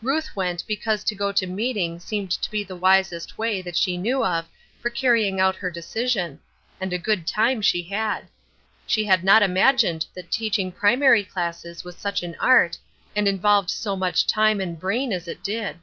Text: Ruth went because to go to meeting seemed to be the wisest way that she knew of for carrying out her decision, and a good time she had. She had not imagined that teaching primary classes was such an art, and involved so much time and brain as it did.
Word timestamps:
Ruth 0.00 0.34
went 0.34 0.64
because 0.66 1.04
to 1.04 1.14
go 1.14 1.32
to 1.32 1.46
meeting 1.46 2.00
seemed 2.00 2.30
to 2.30 2.50
be 2.50 2.64
the 2.64 2.74
wisest 2.74 3.36
way 3.36 3.60
that 3.60 3.76
she 3.76 3.98
knew 3.98 4.24
of 4.24 4.46
for 4.80 4.88
carrying 4.88 5.38
out 5.38 5.54
her 5.56 5.70
decision, 5.70 6.40
and 6.80 6.94
a 6.94 6.98
good 6.98 7.26
time 7.26 7.60
she 7.60 7.82
had. 7.82 8.26
She 8.86 9.04
had 9.04 9.22
not 9.22 9.42
imagined 9.42 10.06
that 10.14 10.32
teaching 10.32 10.72
primary 10.72 11.24
classes 11.24 11.84
was 11.84 11.94
such 11.98 12.22
an 12.22 12.36
art, 12.40 12.78
and 13.14 13.28
involved 13.28 13.68
so 13.68 13.96
much 13.96 14.26
time 14.26 14.62
and 14.62 14.80
brain 14.80 15.12
as 15.12 15.28
it 15.28 15.44
did. 15.44 15.76